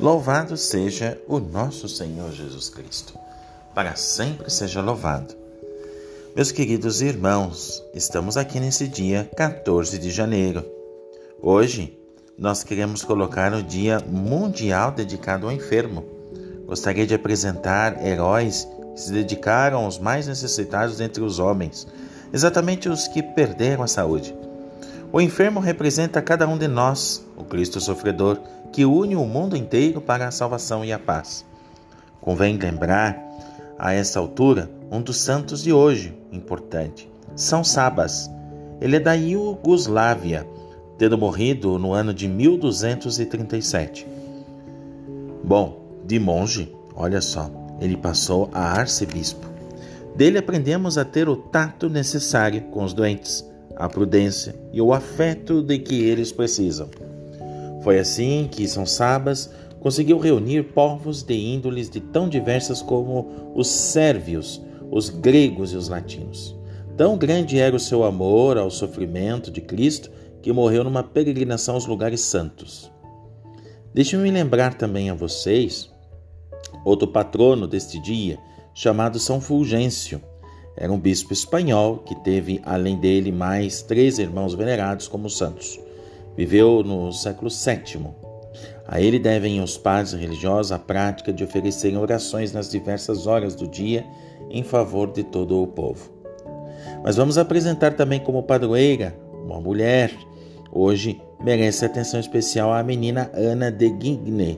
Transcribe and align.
Louvado 0.00 0.56
seja 0.56 1.20
o 1.26 1.40
nosso 1.40 1.88
Senhor 1.88 2.30
Jesus 2.30 2.70
Cristo. 2.70 3.18
Para 3.74 3.96
sempre 3.96 4.48
seja 4.48 4.80
louvado. 4.80 5.34
Meus 6.36 6.52
queridos 6.52 7.02
irmãos, 7.02 7.82
estamos 7.92 8.36
aqui 8.36 8.60
nesse 8.60 8.86
dia 8.86 9.28
14 9.36 9.98
de 9.98 10.12
janeiro. 10.12 10.64
Hoje 11.42 11.98
nós 12.38 12.62
queremos 12.62 13.02
colocar 13.02 13.52
o 13.52 13.60
Dia 13.60 13.98
Mundial 13.98 14.92
dedicado 14.92 15.46
ao 15.46 15.52
enfermo. 15.52 16.04
Gostaria 16.64 17.04
de 17.04 17.14
apresentar 17.14 18.00
heróis 18.06 18.68
que 18.94 19.00
se 19.00 19.10
dedicaram 19.10 19.84
aos 19.84 19.98
mais 19.98 20.28
necessitados 20.28 21.00
entre 21.00 21.24
os 21.24 21.40
homens, 21.40 21.88
exatamente 22.32 22.88
os 22.88 23.08
que 23.08 23.20
perderam 23.20 23.82
a 23.82 23.88
saúde. 23.88 24.32
O 25.10 25.22
enfermo 25.22 25.58
representa 25.58 26.20
cada 26.20 26.46
um 26.46 26.58
de 26.58 26.68
nós, 26.68 27.26
o 27.34 27.42
Cristo 27.42 27.80
sofredor, 27.80 28.38
que 28.70 28.84
une 28.84 29.16
o 29.16 29.24
mundo 29.24 29.56
inteiro 29.56 30.02
para 30.02 30.28
a 30.28 30.30
salvação 30.30 30.84
e 30.84 30.92
a 30.92 30.98
paz. 30.98 31.46
Convém 32.20 32.58
lembrar, 32.58 33.18
a 33.78 33.94
essa 33.94 34.18
altura, 34.18 34.70
um 34.90 35.00
dos 35.00 35.16
santos 35.16 35.62
de 35.62 35.72
hoje, 35.72 36.14
importante, 36.30 37.10
São 37.34 37.64
Sabas. 37.64 38.30
Ele 38.82 38.96
é 38.96 39.00
da 39.00 39.14
Iugoslávia, 39.14 40.46
tendo 40.98 41.16
morrido 41.16 41.78
no 41.78 41.94
ano 41.94 42.12
de 42.12 42.28
1237. 42.28 44.06
Bom, 45.42 46.02
de 46.04 46.18
monge, 46.18 46.70
olha 46.94 47.22
só, 47.22 47.50
ele 47.80 47.96
passou 47.96 48.50
a 48.52 48.78
arcebispo. 48.78 49.46
Dele 50.14 50.36
aprendemos 50.36 50.98
a 50.98 51.04
ter 51.04 51.30
o 51.30 51.36
tato 51.36 51.88
necessário 51.88 52.62
com 52.64 52.84
os 52.84 52.92
doentes 52.92 53.48
a 53.78 53.88
prudência 53.88 54.56
e 54.72 54.82
o 54.82 54.92
afeto 54.92 55.62
de 55.62 55.78
que 55.78 56.02
eles 56.02 56.32
precisam. 56.32 56.88
Foi 57.82 58.00
assim 58.00 58.48
que 58.50 58.66
São 58.66 58.84
Sabas 58.84 59.50
conseguiu 59.78 60.18
reunir 60.18 60.64
povos 60.74 61.22
de 61.22 61.34
índoles 61.34 61.88
de 61.88 62.00
tão 62.00 62.28
diversas 62.28 62.82
como 62.82 63.52
os 63.54 63.68
sérvios, 63.68 64.60
os 64.90 65.08
gregos 65.08 65.72
e 65.72 65.76
os 65.76 65.88
latinos. 65.88 66.56
Tão 66.96 67.16
grande 67.16 67.60
era 67.60 67.76
o 67.76 67.80
seu 67.80 68.02
amor 68.02 68.58
ao 68.58 68.68
sofrimento 68.68 69.48
de 69.50 69.60
Cristo 69.60 70.10
que 70.42 70.52
morreu 70.52 70.82
numa 70.82 71.04
peregrinação 71.04 71.76
aos 71.76 71.86
lugares 71.86 72.20
santos. 72.20 72.90
Deixe-me 73.94 74.30
lembrar 74.30 74.74
também 74.74 75.08
a 75.08 75.14
vocês 75.14 75.88
outro 76.84 77.06
patrono 77.06 77.68
deste 77.68 78.00
dia, 78.00 78.38
chamado 78.74 79.18
São 79.20 79.40
Fulgêncio, 79.40 80.20
era 80.80 80.92
um 80.92 80.98
bispo 80.98 81.32
espanhol 81.32 81.98
que 81.98 82.14
teve, 82.14 82.60
além 82.64 82.96
dele, 82.96 83.32
mais 83.32 83.82
três 83.82 84.20
irmãos 84.20 84.54
venerados 84.54 85.08
como 85.08 85.28
santos. 85.28 85.78
Viveu 86.36 86.84
no 86.84 87.12
século 87.12 87.50
VII. 87.50 88.06
A 88.86 89.00
ele 89.00 89.18
devem 89.18 89.60
os 89.60 89.76
padres 89.76 90.12
religiosos 90.12 90.70
a 90.70 90.78
prática 90.78 91.32
de 91.32 91.42
oferecerem 91.42 91.98
orações 91.98 92.52
nas 92.52 92.70
diversas 92.70 93.26
horas 93.26 93.56
do 93.56 93.66
dia 93.66 94.06
em 94.48 94.62
favor 94.62 95.10
de 95.10 95.24
todo 95.24 95.60
o 95.60 95.66
povo. 95.66 96.10
Mas 97.02 97.16
vamos 97.16 97.38
apresentar 97.38 97.94
também 97.94 98.20
como 98.20 98.44
padroeira 98.44 99.18
uma 99.44 99.60
mulher. 99.60 100.12
Hoje 100.70 101.20
merece 101.42 101.84
atenção 101.84 102.20
especial 102.20 102.72
a 102.72 102.84
menina 102.84 103.30
Ana 103.34 103.68
de 103.68 103.90
Guigné. 103.90 104.56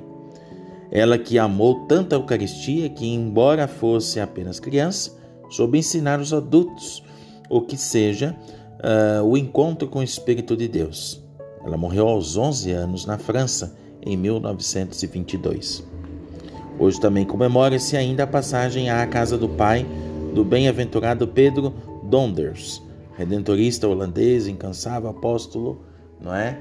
Ela 0.92 1.16
que 1.16 1.38
amou 1.38 1.86
tanto 1.86 2.14
a 2.14 2.18
Eucaristia 2.18 2.90
que, 2.90 3.06
embora 3.06 3.66
fosse 3.66 4.20
apenas 4.20 4.60
criança, 4.60 5.19
soube 5.50 5.78
ensinar 5.78 6.20
os 6.20 6.32
adultos 6.32 7.02
o 7.50 7.60
que 7.60 7.76
seja 7.76 8.36
uh, 8.78 9.24
o 9.24 9.36
encontro 9.36 9.88
com 9.88 9.98
o 9.98 10.02
Espírito 10.02 10.56
de 10.56 10.68
Deus. 10.68 11.22
Ela 11.64 11.76
morreu 11.76 12.08
aos 12.08 12.36
11 12.36 12.70
anos 12.70 13.04
na 13.04 13.18
França, 13.18 13.76
em 14.00 14.16
1922. 14.16 15.84
Hoje 16.78 16.98
também 16.98 17.26
comemora-se 17.26 17.96
ainda 17.96 18.22
a 18.22 18.26
passagem 18.26 18.88
à 18.88 19.06
casa 19.06 19.36
do 19.36 19.48
pai 19.48 19.84
do 20.32 20.42
bem-aventurado 20.42 21.28
Pedro 21.28 21.74
Donders, 22.04 22.80
redentorista 23.18 23.86
holandês, 23.86 24.46
incansável 24.46 25.10
apóstolo, 25.10 25.84
não 26.18 26.34
é? 26.34 26.58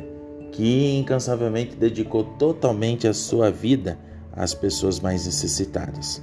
Que 0.52 0.98
incansavelmente 0.98 1.76
dedicou 1.76 2.24
totalmente 2.24 3.08
a 3.08 3.14
sua 3.14 3.50
vida 3.50 3.98
às 4.34 4.54
pessoas 4.54 5.00
mais 5.00 5.26
necessitadas 5.26 6.22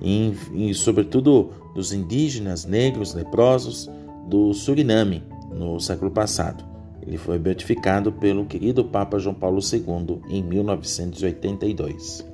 e, 0.00 0.32
e 0.52 0.74
sobretudo 0.74 1.50
dos 1.74 1.92
indígenas 1.92 2.64
negros 2.64 3.14
leprosos 3.14 3.90
do 4.26 4.52
Suriname 4.52 5.22
no 5.50 5.80
século 5.80 6.10
passado. 6.10 6.64
Ele 7.06 7.16
foi 7.16 7.38
beatificado 7.38 8.12
pelo 8.12 8.44
querido 8.44 8.84
Papa 8.84 9.18
João 9.18 9.34
Paulo 9.34 9.60
II 9.60 10.20
em 10.28 10.42
1982. 10.42 12.24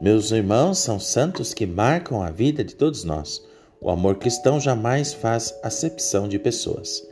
Meus 0.00 0.30
irmãos 0.30 0.78
são 0.78 1.00
santos 1.00 1.52
que 1.52 1.66
marcam 1.66 2.22
a 2.22 2.30
vida 2.30 2.62
de 2.62 2.74
todos 2.74 3.02
nós. 3.02 3.42
O 3.80 3.90
amor 3.90 4.16
cristão 4.16 4.60
jamais 4.60 5.12
faz 5.12 5.54
acepção 5.62 6.28
de 6.28 6.38
pessoas. 6.38 7.02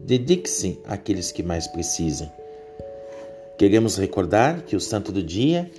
Dedique-se 0.00 0.78
àqueles 0.84 1.32
que 1.32 1.42
mais 1.42 1.66
precisem. 1.66 2.30
Queremos 3.58 3.96
recordar 3.96 4.62
que 4.62 4.76
o 4.76 4.80
santo 4.80 5.10
do 5.10 5.22
dia 5.22 5.70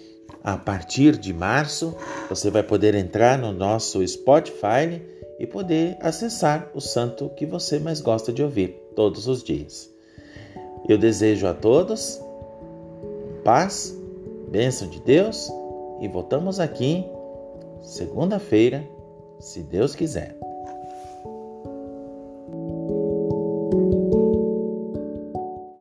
a 0.47 0.55
partir 0.55 1.17
de 1.17 1.33
março, 1.33 1.93
você 2.29 2.49
vai 2.49 2.63
poder 2.63 2.95
entrar 2.95 3.37
no 3.37 3.51
nosso 3.51 4.07
Spotify 4.07 5.01
e 5.37 5.45
poder 5.45 5.97
acessar 5.99 6.71
o 6.73 6.79
santo 6.79 7.27
que 7.35 7.45
você 7.45 7.79
mais 7.79 7.99
gosta 7.99 8.31
de 8.31 8.41
ouvir 8.41 8.69
todos 8.95 9.27
os 9.27 9.43
dias. 9.43 9.89
Eu 10.87 10.97
desejo 10.97 11.47
a 11.47 11.53
todos 11.53 12.21
paz, 13.43 13.93
bênção 14.47 14.87
de 14.87 15.01
Deus 15.01 15.51
e 15.99 16.07
voltamos 16.07 16.61
aqui 16.61 17.05
segunda-feira, 17.81 18.87
se 19.41 19.61
Deus 19.63 19.95
quiser. 19.95 20.37